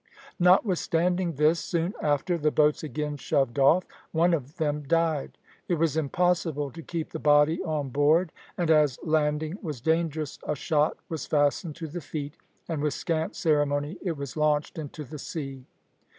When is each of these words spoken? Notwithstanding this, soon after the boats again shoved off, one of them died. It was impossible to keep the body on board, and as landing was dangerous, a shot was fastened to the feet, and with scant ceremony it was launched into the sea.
Notwithstanding 0.39 1.33
this, 1.33 1.59
soon 1.59 1.93
after 2.01 2.35
the 2.35 2.49
boats 2.49 2.81
again 2.83 3.17
shoved 3.17 3.59
off, 3.59 3.83
one 4.11 4.33
of 4.33 4.57
them 4.57 4.81
died. 4.81 5.37
It 5.67 5.75
was 5.75 5.95
impossible 5.95 6.71
to 6.71 6.81
keep 6.81 7.11
the 7.11 7.19
body 7.19 7.61
on 7.61 7.89
board, 7.89 8.31
and 8.57 8.71
as 8.71 8.97
landing 9.03 9.59
was 9.61 9.79
dangerous, 9.79 10.39
a 10.41 10.55
shot 10.55 10.97
was 11.07 11.27
fastened 11.27 11.75
to 11.75 11.87
the 11.87 12.01
feet, 12.01 12.33
and 12.67 12.81
with 12.81 12.95
scant 12.95 13.35
ceremony 13.35 13.99
it 14.01 14.17
was 14.17 14.35
launched 14.35 14.79
into 14.79 15.03
the 15.03 15.19
sea. 15.19 15.67